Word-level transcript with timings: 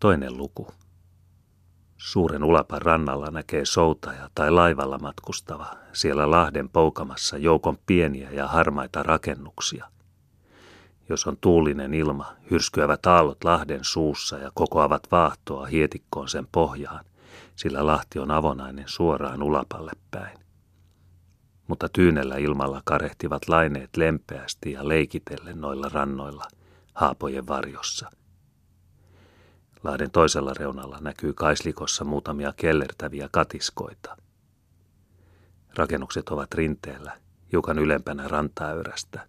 Toinen 0.00 0.36
luku. 0.36 0.68
Suuren 1.96 2.44
ulapan 2.44 2.82
rannalla 2.82 3.30
näkee 3.30 3.64
soutaja 3.64 4.30
tai 4.34 4.50
laivalla 4.50 4.98
matkustava, 4.98 5.66
siellä 5.92 6.30
Lahden 6.30 6.68
poukamassa 6.68 7.38
joukon 7.38 7.78
pieniä 7.86 8.30
ja 8.30 8.46
harmaita 8.46 9.02
rakennuksia. 9.02 9.88
Jos 11.08 11.26
on 11.26 11.36
tuulinen 11.40 11.94
ilma, 11.94 12.32
hyrskyävät 12.50 13.06
aallot 13.06 13.44
Lahden 13.44 13.84
suussa 13.84 14.38
ja 14.38 14.50
kokoavat 14.54 15.02
vaahtoa 15.10 15.66
hietikkoon 15.66 16.28
sen 16.28 16.46
pohjaan, 16.52 17.04
sillä 17.56 17.86
Lahti 17.86 18.18
on 18.18 18.30
avonainen 18.30 18.88
suoraan 18.88 19.42
ulapalle 19.42 19.92
päin. 20.10 20.38
Mutta 21.66 21.88
tyynellä 21.88 22.36
ilmalla 22.36 22.82
karehtivat 22.84 23.48
laineet 23.48 23.96
lempeästi 23.96 24.72
ja 24.72 24.88
leikitellen 24.88 25.60
noilla 25.60 25.88
rannoilla, 25.92 26.44
haapojen 26.94 27.46
varjossa– 27.46 28.10
Lahden 29.84 30.10
toisella 30.10 30.54
reunalla 30.54 30.98
näkyy 31.00 31.32
kaislikossa 31.32 32.04
muutamia 32.04 32.52
kellertäviä 32.56 33.28
katiskoita. 33.32 34.16
Rakennukset 35.76 36.28
ovat 36.28 36.54
rinteellä, 36.54 37.18
hiukan 37.52 37.78
ylempänä 37.78 38.28
rantaäyrästä. 38.28 39.28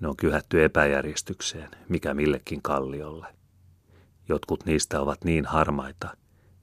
Ne 0.00 0.08
on 0.08 0.16
kyhätty 0.16 0.64
epäjärjestykseen, 0.64 1.70
mikä 1.88 2.14
millekin 2.14 2.62
kalliolle. 2.62 3.26
Jotkut 4.28 4.64
niistä 4.64 5.00
ovat 5.00 5.24
niin 5.24 5.44
harmaita, 5.44 6.16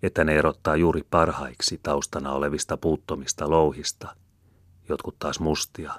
että 0.04 0.24
ne 0.24 0.36
erottaa 0.36 0.76
juuri 0.76 1.02
parhaiksi 1.10 1.80
taustana 1.84 2.32
olevista 2.32 2.78
puuttomista 2.78 3.50
louhista, 3.50 4.16
jotkut 4.90 5.20
taas 5.20 5.40
mustia, 5.40 5.94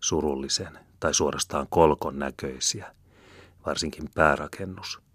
surullisen 0.00 0.78
tai 1.00 1.14
suorastaan 1.14 1.66
kolkon 1.70 2.18
näköisiä, 2.18 2.94
varsinkin 3.66 4.10
päärakennus– 4.14 4.98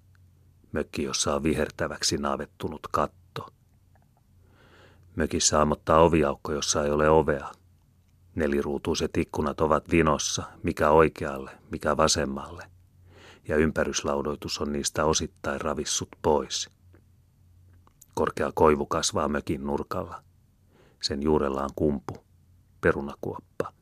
mökki, 0.74 1.04
jossa 1.04 1.36
on 1.36 1.44
vihertäväksi 1.44 2.18
naavettunut 2.18 2.88
katto. 2.92 3.50
Mökissä 5.16 5.62
ammottaa 5.62 6.00
oviaukko, 6.00 6.52
jossa 6.52 6.84
ei 6.84 6.92
ole 6.92 7.10
ovea. 7.10 7.52
Neliruutuiset 8.36 9.18
ikkunat 9.18 9.62
ovat 9.62 9.92
vinossa, 9.92 10.44
mikä 10.64 10.90
oikealle, 10.90 11.52
mikä 11.72 11.98
vasemmalle, 11.98 12.68
ja 13.48 13.58
ympäryslaudoitus 13.58 14.62
on 14.62 14.72
niistä 14.72 15.06
osittain 15.06 15.62
ravissut 15.62 16.10
pois. 16.22 16.70
Korkea 18.16 18.52
koivu 18.56 18.86
kasvaa 18.86 19.28
mökin 19.28 19.64
nurkalla. 19.64 20.24
Sen 21.02 21.24
juurella 21.24 21.64
on 21.64 21.70
kumpu, 21.76 22.18
perunakuoppa. 22.82 23.74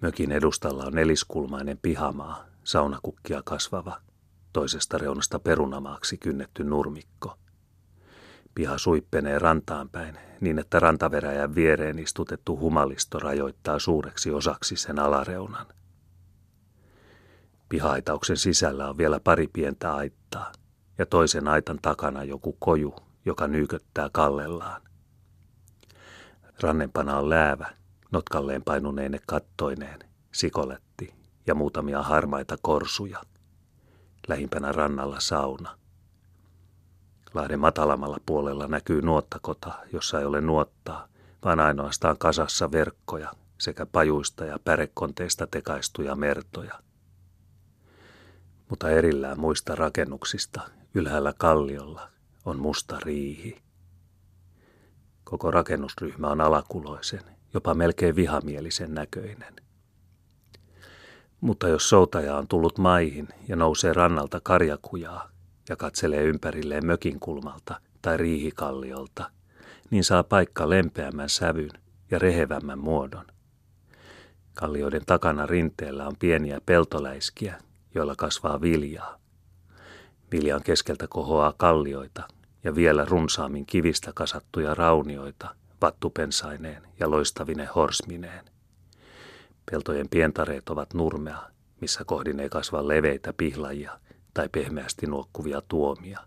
Mökin 0.00 0.32
edustalla 0.32 0.84
on 0.84 0.92
neliskulmainen 0.92 1.78
pihamaa, 1.82 2.44
saunakukkia 2.64 3.42
kasvava– 3.44 4.00
toisesta 4.54 4.98
reunasta 4.98 5.38
perunamaaksi 5.38 6.18
kynnetty 6.18 6.64
nurmikko. 6.64 7.38
Piha 8.54 8.78
suippenee 8.78 9.38
rantaan 9.38 9.88
päin, 9.88 10.18
niin 10.40 10.58
että 10.58 10.80
rantaveräjän 10.80 11.54
viereen 11.54 11.98
istutettu 11.98 12.58
humalisto 12.58 13.18
rajoittaa 13.18 13.78
suureksi 13.78 14.30
osaksi 14.30 14.76
sen 14.76 14.98
alareunan. 14.98 15.66
Pihaitauksen 17.68 18.36
sisällä 18.36 18.88
on 18.88 18.98
vielä 18.98 19.20
pari 19.20 19.48
pientä 19.52 19.94
aittaa, 19.94 20.52
ja 20.98 21.06
toisen 21.06 21.48
aitan 21.48 21.78
takana 21.82 22.24
joku 22.24 22.56
koju, 22.58 22.94
joka 23.24 23.46
nyyköttää 23.46 24.08
kallellaan. 24.12 24.82
Rannempana 26.60 27.18
on 27.18 27.30
läävä, 27.30 27.74
notkalleen 28.12 28.62
painuneine 28.64 29.18
kattoineen, 29.26 29.98
sikoletti 30.34 31.14
ja 31.46 31.54
muutamia 31.54 32.02
harmaita 32.02 32.56
korsuja– 32.62 33.18
lähimpänä 34.28 34.72
rannalla 34.72 35.20
sauna. 35.20 35.78
Lahden 37.34 37.60
matalammalla 37.60 38.18
puolella 38.26 38.68
näkyy 38.68 39.02
nuottakota, 39.02 39.72
jossa 39.92 40.20
ei 40.20 40.26
ole 40.26 40.40
nuottaa, 40.40 41.08
vaan 41.44 41.60
ainoastaan 41.60 42.18
kasassa 42.18 42.72
verkkoja 42.72 43.32
sekä 43.58 43.86
pajuista 43.86 44.44
ja 44.44 44.58
pärekonteista 44.58 45.46
tekaistuja 45.46 46.16
mertoja. 46.16 46.80
Mutta 48.68 48.90
erillään 48.90 49.40
muista 49.40 49.74
rakennuksista 49.74 50.60
ylhäällä 50.94 51.32
kalliolla 51.38 52.08
on 52.44 52.58
musta 52.58 53.00
riihi. 53.00 53.62
Koko 55.24 55.50
rakennusryhmä 55.50 56.28
on 56.28 56.40
alakuloisen, 56.40 57.22
jopa 57.54 57.74
melkein 57.74 58.16
vihamielisen 58.16 58.94
näköinen. 58.94 59.63
Mutta 61.44 61.68
jos 61.68 61.88
soutaja 61.88 62.36
on 62.36 62.48
tullut 62.48 62.78
maihin 62.78 63.28
ja 63.48 63.56
nousee 63.56 63.92
rannalta 63.92 64.40
karjakujaa 64.42 65.30
ja 65.68 65.76
katselee 65.76 66.22
ympärilleen 66.22 66.86
mökin 66.86 67.20
kulmalta 67.20 67.80
tai 68.02 68.16
riihikalliolta, 68.16 69.30
niin 69.90 70.04
saa 70.04 70.22
paikka 70.22 70.70
lempeämmän 70.70 71.28
sävyn 71.28 71.70
ja 72.10 72.18
rehevämmän 72.18 72.78
muodon. 72.78 73.24
Kallioiden 74.54 75.02
takana 75.06 75.46
rinteellä 75.46 76.06
on 76.06 76.16
pieniä 76.18 76.60
peltoläiskiä, 76.66 77.58
joilla 77.94 78.14
kasvaa 78.16 78.60
viljaa. 78.60 79.18
Viljan 80.32 80.62
keskeltä 80.62 81.06
kohoaa 81.08 81.54
kallioita 81.56 82.22
ja 82.64 82.74
vielä 82.74 83.04
runsaammin 83.04 83.66
kivistä 83.66 84.12
kasattuja 84.14 84.74
raunioita 84.74 85.54
vattupensaineen 85.82 86.82
ja 87.00 87.10
loistavine 87.10 87.64
horsmineen. 87.64 88.53
Peltojen 89.70 90.08
pientareet 90.08 90.68
ovat 90.68 90.94
nurmea, 90.94 91.50
missä 91.80 92.04
kohdin 92.04 92.40
ei 92.40 92.48
kasva 92.48 92.88
leveitä 92.88 93.32
pihlajia 93.32 94.00
tai 94.34 94.48
pehmeästi 94.48 95.06
nuokkuvia 95.06 95.62
tuomia. 95.68 96.20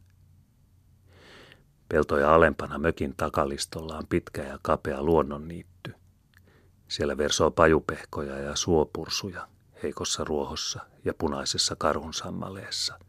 Peltoja 1.89 2.35
alempana 2.35 2.77
mökin 2.77 3.13
takalistolla 3.17 3.97
on 3.97 4.07
pitkä 4.07 4.43
ja 4.43 4.59
kapea 4.61 5.03
luonnonniitty. 5.03 5.93
Siellä 6.87 7.17
versoo 7.17 7.51
pajupehkoja 7.51 8.39
ja 8.39 8.55
suopursuja 8.55 9.47
heikossa 9.83 10.23
ruohossa 10.23 10.79
ja 11.05 11.13
punaisessa 11.13 11.75
karhunsammaleessa. 11.75 12.99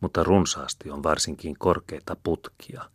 Mutta 0.00 0.24
runsaasti 0.24 0.90
on 0.90 1.02
varsinkin 1.02 1.56
korkeita 1.58 2.16
putkia. 2.22 2.90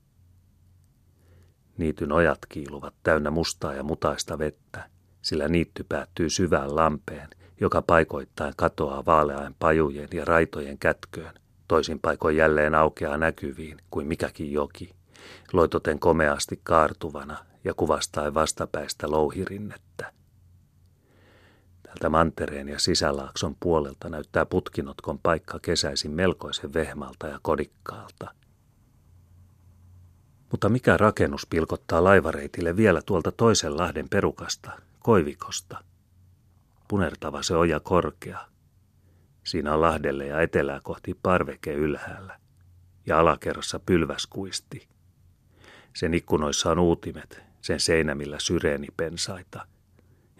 Niityn 1.77 2.11
ojat 2.11 2.39
kiiluvat 2.49 2.93
täynnä 3.03 3.31
mustaa 3.31 3.73
ja 3.73 3.83
mutaista 3.83 4.39
vettä– 4.39 4.89
sillä 5.21 5.47
niitty 5.47 5.85
päättyy 5.89 6.29
syvään 6.29 6.75
lampeen, 6.75 7.29
joka 7.59 7.81
paikoittain 7.81 8.53
katoaa 8.57 9.05
vaaleain 9.05 9.55
pajujen 9.59 10.09
ja 10.13 10.25
raitojen 10.25 10.77
kätköön, 10.77 11.33
toisin 11.67 11.99
paikoin 11.99 12.37
jälleen 12.37 12.75
aukeaa 12.75 13.17
näkyviin 13.17 13.77
kuin 13.91 14.07
mikäkin 14.07 14.51
joki, 14.51 14.95
loitoten 15.53 15.99
komeasti 15.99 16.59
kaartuvana 16.63 17.37
ja 17.63 17.73
kuvastaen 17.73 18.33
vastapäistä 18.33 19.11
louhirinnettä. 19.11 20.11
Tältä 21.83 22.09
mantereen 22.09 22.69
ja 22.69 22.79
sisälaakson 22.79 23.55
puolelta 23.59 24.09
näyttää 24.09 24.45
putkinotkon 24.45 25.19
paikka 25.19 25.59
kesäisin 25.61 26.11
melkoisen 26.11 26.73
vehmalta 26.73 27.27
ja 27.27 27.39
kodikkaalta. 27.41 28.31
Mutta 30.51 30.69
mikä 30.69 30.97
rakennus 30.97 31.47
pilkottaa 31.49 32.03
laivareitille 32.03 32.77
vielä 32.77 33.01
tuolta 33.01 33.31
toisen 33.31 33.77
lahden 33.77 34.09
perukasta, 34.09 34.71
koivikosta. 35.01 35.83
Punertava 36.87 37.43
se 37.43 37.55
oja 37.55 37.79
korkea. 37.79 38.39
Siinä 39.43 39.73
on 39.73 39.81
lahdelle 39.81 40.25
ja 40.25 40.41
etelää 40.41 40.79
kohti 40.83 41.19
parveke 41.23 41.73
ylhäällä 41.73 42.39
ja 43.05 43.19
alakerrassa 43.19 43.79
pylväskuisti. 43.79 44.87
Sen 45.95 46.13
ikkunoissa 46.13 46.71
on 46.71 46.79
uutimet, 46.79 47.43
sen 47.61 47.79
seinämillä 47.79 48.39
syreenipensaita 48.39 49.67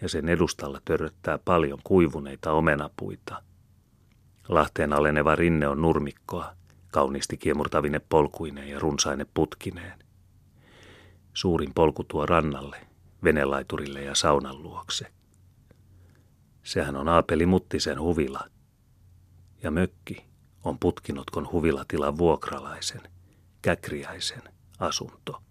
ja 0.00 0.08
sen 0.08 0.28
edustalla 0.28 0.80
törröttää 0.84 1.38
paljon 1.38 1.78
kuivuneita 1.84 2.52
omenapuita. 2.52 3.42
Lahteen 4.48 4.92
aleneva 4.92 5.34
rinne 5.34 5.68
on 5.68 5.82
nurmikkoa, 5.82 6.56
kauniisti 6.92 7.36
kiemurtavine 7.36 8.00
polkuineen 8.08 8.68
ja 8.68 8.78
runsaine 8.78 9.26
putkineen. 9.34 9.98
Suurin 11.34 11.74
polku 11.74 12.04
tuo 12.04 12.26
rannalle– 12.26 12.76
venelaiturille 13.24 14.02
ja 14.02 14.14
saunan 14.14 14.62
luokse. 14.62 15.06
Sehän 16.62 16.96
on 16.96 17.08
Aapeli 17.08 17.46
Muttisen 17.46 18.00
huvila. 18.00 18.44
Ja 19.62 19.70
mökki 19.70 20.24
on 20.64 20.78
putkinotkon 20.78 21.52
huvilatilan 21.52 22.18
vuokralaisen, 22.18 23.00
käkriäisen 23.62 24.42
asunto. 24.78 25.42